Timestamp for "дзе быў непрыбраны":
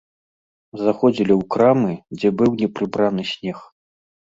2.17-3.23